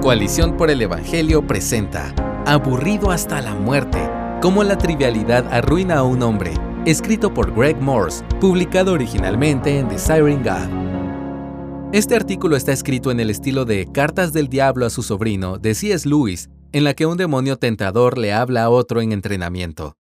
[0.00, 2.14] Coalición por el Evangelio presenta
[2.46, 4.08] Aburrido hasta la muerte,
[4.40, 6.54] cómo la trivialidad arruina a un hombre,
[6.86, 11.92] escrito por Greg Morse, publicado originalmente en The Siren God.
[11.94, 15.74] Este artículo está escrito en el estilo de Cartas del Diablo a su sobrino de
[15.74, 16.08] C.S.
[16.08, 19.98] Lewis, en la que un demonio tentador le habla a otro en entrenamiento.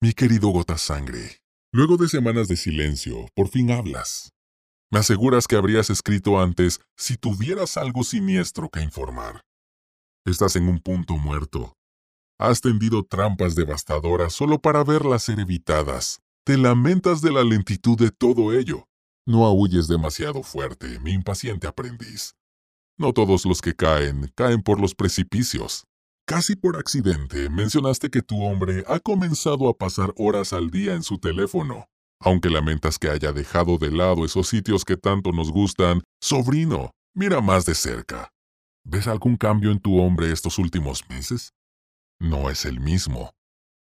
[0.00, 1.42] Mi querido Gota Sangre,
[1.72, 4.32] luego de semanas de silencio, por fin hablas.
[4.90, 9.42] Me aseguras que habrías escrito antes si tuvieras algo siniestro que informar.
[10.24, 11.74] Estás en un punto muerto.
[12.38, 16.20] Has tendido trampas devastadoras solo para verlas ser evitadas.
[16.42, 18.88] Te lamentas de la lentitud de todo ello.
[19.26, 22.34] No aúlles demasiado fuerte, mi impaciente aprendiz.
[22.96, 25.84] No todos los que caen, caen por los precipicios.
[26.26, 31.02] Casi por accidente mencionaste que tu hombre ha comenzado a pasar horas al día en
[31.02, 31.88] su teléfono.
[32.20, 37.40] Aunque lamentas que haya dejado de lado esos sitios que tanto nos gustan, sobrino, mira
[37.40, 38.30] más de cerca.
[38.84, 41.52] ¿Ves algún cambio en tu hombre estos últimos meses?
[42.20, 43.32] No es el mismo.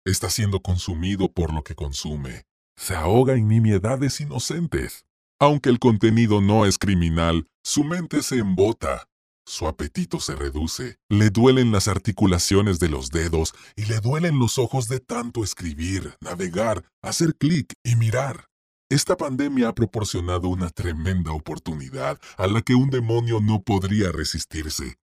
[0.05, 2.43] Está siendo consumido por lo que consume.
[2.75, 5.05] Se ahoga en nimiedades inocentes.
[5.39, 9.07] Aunque el contenido no es criminal, su mente se embota.
[9.47, 14.57] Su apetito se reduce, le duelen las articulaciones de los dedos y le duelen los
[14.57, 18.47] ojos de tanto escribir, navegar, hacer clic y mirar.
[18.89, 24.95] Esta pandemia ha proporcionado una tremenda oportunidad a la que un demonio no podría resistirse.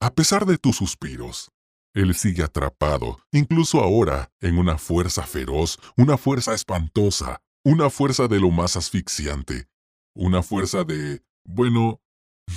[0.00, 1.50] A pesar de tus suspiros,
[1.94, 8.38] él sigue atrapado, incluso ahora, en una fuerza feroz, una fuerza espantosa, una fuerza de
[8.38, 9.66] lo más asfixiante,
[10.14, 12.00] una fuerza de, bueno,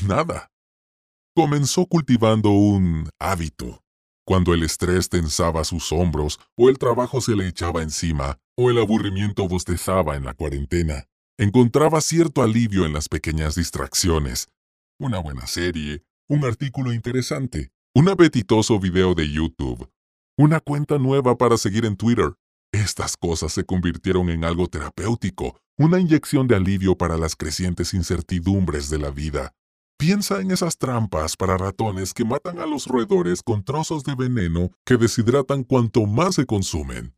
[0.05, 0.50] nada.
[1.33, 3.85] Comenzó cultivando un hábito.
[4.25, 8.77] Cuando el estrés tensaba sus hombros, o el trabajo se le echaba encima, o el
[8.77, 11.05] aburrimiento bostezaba en la cuarentena,
[11.37, 14.49] encontraba cierto alivio en las pequeñas distracciones.
[14.99, 19.89] Una buena serie, un artículo interesante, un apetitoso video de YouTube,
[20.37, 22.33] una cuenta nueva para seguir en Twitter.
[22.73, 28.89] Estas cosas se convirtieron en algo terapéutico, una inyección de alivio para las crecientes incertidumbres
[28.89, 29.53] de la vida.
[30.01, 34.71] Piensa en esas trampas para ratones que matan a los roedores con trozos de veneno
[34.83, 37.13] que deshidratan cuanto más se consumen.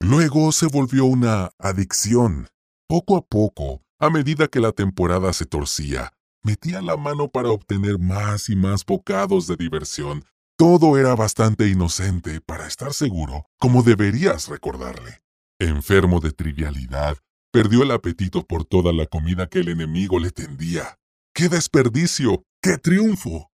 [0.00, 2.48] Luego se volvió una adicción.
[2.86, 7.98] Poco a poco, a medida que la temporada se torcía, metía la mano para obtener
[7.98, 10.26] más y más bocados de diversión.
[10.58, 15.22] Todo era bastante inocente para estar seguro, como deberías recordarle.
[15.58, 17.16] Enfermo de trivialidad,
[17.50, 20.99] perdió el apetito por toda la comida que el enemigo le tendía.
[21.40, 22.44] ¡Qué desperdicio!
[22.60, 23.50] ¡Qué triunfo!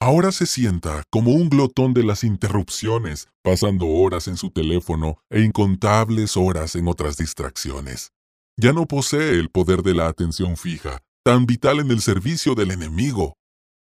[0.00, 5.42] Ahora se sienta como un glotón de las interrupciones, pasando horas en su teléfono e
[5.42, 8.12] incontables horas en otras distracciones.
[8.56, 12.70] Ya no posee el poder de la atención fija, tan vital en el servicio del
[12.70, 13.36] enemigo.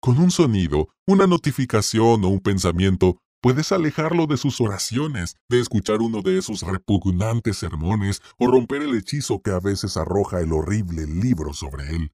[0.02, 6.02] Con un sonido, una notificación o un pensamiento, puedes alejarlo de sus oraciones, de escuchar
[6.02, 11.08] uno de esos repugnantes sermones o romper el hechizo que a veces arroja el horrible
[11.08, 12.12] libro sobre él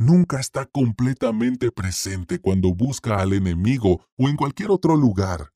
[0.00, 5.52] nunca está completamente presente cuando busca al enemigo o en cualquier otro lugar.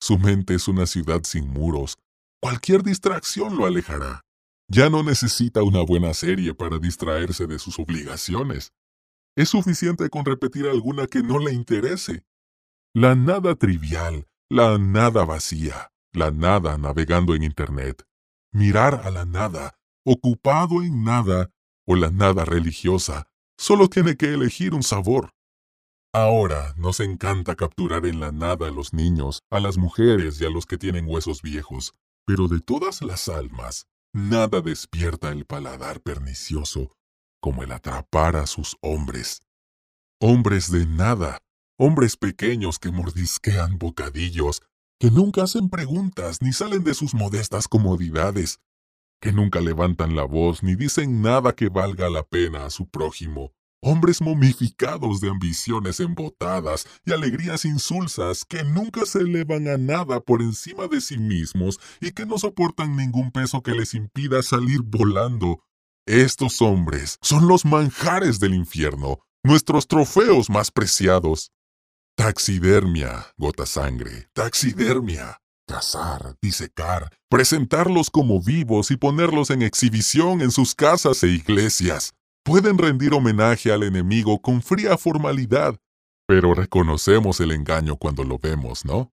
[0.00, 1.98] Su mente es una ciudad sin muros.
[2.40, 4.20] Cualquier distracción lo alejará.
[4.68, 8.72] Ya no necesita una buena serie para distraerse de sus obligaciones.
[9.36, 12.24] Es suficiente con repetir alguna que no le interese.
[12.94, 18.04] La nada trivial, la nada vacía, la nada navegando en Internet,
[18.52, 21.50] mirar a la nada, ocupado en nada,
[21.84, 23.31] o la nada religiosa,
[23.62, 25.30] Solo tiene que elegir un sabor.
[26.12, 30.50] Ahora nos encanta capturar en la nada a los niños, a las mujeres y a
[30.50, 31.94] los que tienen huesos viejos,
[32.26, 36.90] pero de todas las almas, nada despierta el paladar pernicioso
[37.40, 39.42] como el atrapar a sus hombres.
[40.20, 41.38] Hombres de nada,
[41.78, 44.62] hombres pequeños que mordisquean bocadillos,
[44.98, 48.58] que nunca hacen preguntas ni salen de sus modestas comodidades,
[49.22, 53.52] que nunca levantan la voz ni dicen nada que valga la pena a su prójimo,
[53.80, 60.42] hombres momificados de ambiciones embotadas y alegrías insulsas que nunca se elevan a nada por
[60.42, 65.60] encima de sí mismos y que no soportan ningún peso que les impida salir volando.
[66.04, 71.52] Estos hombres son los manjares del infierno, nuestros trofeos más preciados.
[72.16, 80.74] Taxidermia, gota sangre, taxidermia cazar, disecar, presentarlos como vivos y ponerlos en exhibición en sus
[80.74, 82.14] casas e iglesias.
[82.44, 85.78] Pueden rendir homenaje al enemigo con fría formalidad,
[86.26, 89.12] pero reconocemos el engaño cuando lo vemos, ¿no?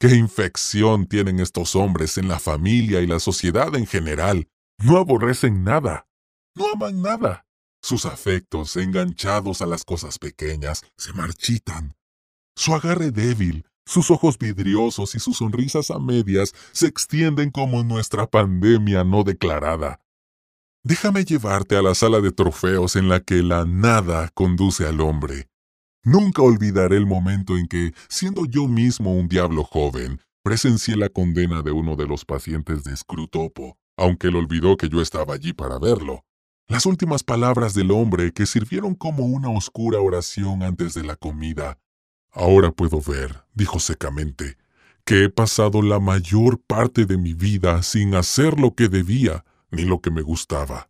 [0.00, 4.48] ¿Qué infección tienen estos hombres en la familia y la sociedad en general?
[4.78, 6.06] No aborrecen nada,
[6.54, 7.44] no aman nada.
[7.82, 11.96] Sus afectos, enganchados a las cosas pequeñas, se marchitan,
[12.56, 18.26] Su agarre débil, sus ojos vidriosos y sus sonrisas a medias se extienden como nuestra
[18.26, 20.00] pandemia no declarada.
[20.84, 25.48] Déjame llevarte a la sala de trofeos en la que la nada conduce al hombre.
[26.04, 31.62] Nunca olvidaré el momento en que, siendo yo mismo un diablo joven, presencié la condena
[31.62, 35.78] de uno de los pacientes de Scrutopo, aunque él olvidó que yo estaba allí para
[35.78, 36.24] verlo.
[36.68, 41.78] Las últimas palabras del hombre que sirvieron como una oscura oración antes de la comida.
[42.38, 44.58] Ahora puedo ver, dijo secamente,
[45.04, 49.82] que he pasado la mayor parte de mi vida sin hacer lo que debía ni
[49.82, 50.88] lo que me gustaba.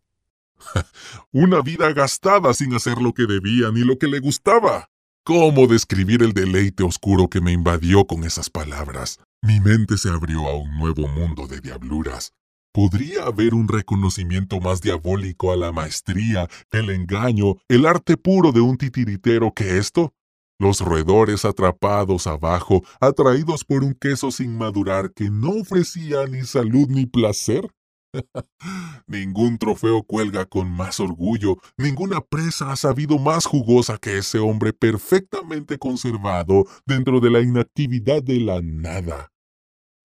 [1.31, 4.91] Una vida gastada sin hacer lo que debía ni lo que le gustaba.
[5.23, 9.19] ¿Cómo describir el deleite oscuro que me invadió con esas palabras?
[9.41, 12.31] Mi mente se abrió a un nuevo mundo de diabluras.
[12.71, 18.61] ¿Podría haber un reconocimiento más diabólico a la maestría, el engaño, el arte puro de
[18.61, 20.13] un titiritero que esto?
[20.59, 26.89] Los roedores atrapados abajo, atraídos por un queso sin madurar que no ofrecía ni salud
[26.89, 27.73] ni placer.
[29.07, 34.73] Ningún trofeo cuelga con más orgullo, ninguna presa ha sabido más jugosa que ese hombre
[34.73, 39.31] perfectamente conservado dentro de la inactividad de la nada.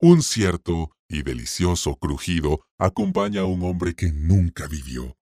[0.00, 5.16] Un cierto y delicioso crujido acompaña a un hombre que nunca vivió.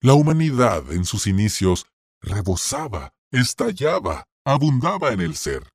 [0.00, 1.86] La humanidad en sus inicios
[2.20, 5.68] rebosaba, estallaba, abundaba en el ser.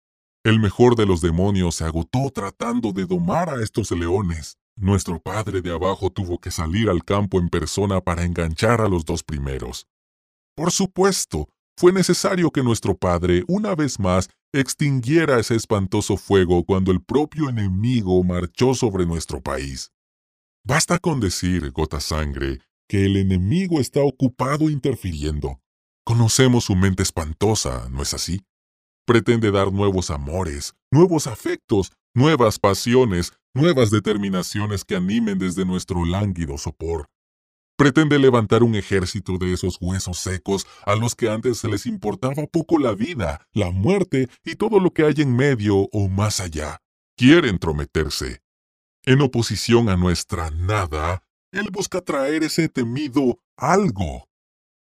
[0.44, 4.58] El mejor de los demonios se agotó tratando de domar a estos leones.
[4.78, 9.06] Nuestro padre de abajo tuvo que salir al campo en persona para enganchar a los
[9.06, 9.88] dos primeros.
[10.56, 16.92] Por supuesto, fue necesario que nuestro padre, una vez más, extinguiera ese espantoso fuego cuando
[16.92, 19.92] el propio enemigo marchó sobre nuestro país.
[20.64, 25.60] Basta con decir, gota sangre, que el enemigo está ocupado interfiriendo.
[26.06, 28.42] Conocemos su mente espantosa, ¿no es así?
[29.06, 36.58] Pretende dar nuevos amores, nuevos afectos, nuevas pasiones, nuevas determinaciones que animen desde nuestro lánguido
[36.58, 37.08] sopor.
[37.78, 42.48] Pretende levantar un ejército de esos huesos secos a los que antes se les importaba
[42.52, 46.82] poco la vida, la muerte y todo lo que hay en medio o más allá.
[47.16, 48.42] Quiere entrometerse.
[49.04, 51.22] En oposición a nuestra nada,
[51.52, 54.28] él busca traer ese temido algo.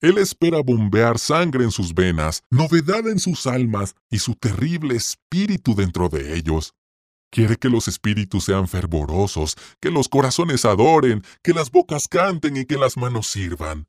[0.00, 5.74] Él espera bombear sangre en sus venas, novedad en sus almas y su terrible espíritu
[5.74, 6.74] dentro de ellos.
[7.30, 12.64] Quiere que los espíritus sean fervorosos, que los corazones adoren, que las bocas canten y
[12.64, 13.88] que las manos sirvan.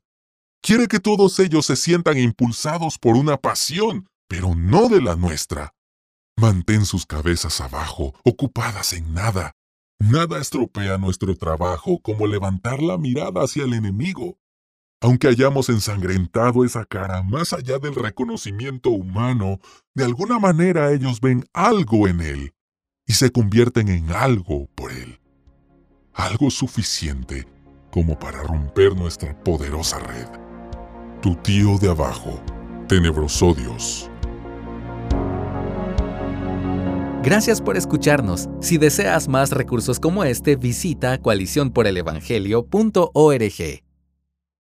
[0.62, 5.72] Quiere que todos ellos se sientan impulsados por una pasión, pero no de la nuestra.
[6.36, 9.52] Mantén sus cabezas abajo, ocupadas en nada.
[10.00, 14.39] Nada estropea nuestro trabajo como levantar la mirada hacia el enemigo.
[15.00, 19.58] Aunque hayamos ensangrentado esa cara más allá del reconocimiento humano,
[19.94, 22.54] de alguna manera ellos ven algo en él
[23.10, 25.18] y se convierten en algo por Él.
[26.14, 27.44] Algo suficiente
[27.90, 30.28] como para romper nuestra poderosa red.
[31.20, 32.40] Tu tío de abajo,
[32.86, 34.08] tenebroso Dios.
[37.24, 38.48] Gracias por escucharnos.
[38.60, 43.89] Si deseas más recursos como este, visita coaliciónporelevangelio.org.